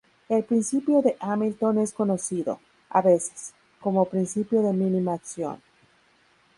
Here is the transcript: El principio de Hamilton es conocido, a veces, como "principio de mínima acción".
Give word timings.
El 0.29 0.43
principio 0.43 1.03
de 1.03 1.15
Hamilton 1.19 1.77
es 1.77 1.93
conocido, 1.93 2.59
a 2.89 3.03
veces, 3.03 3.53
como 3.79 4.05
"principio 4.09 4.63
de 4.63 4.73
mínima 4.73 5.13
acción". 5.13 5.61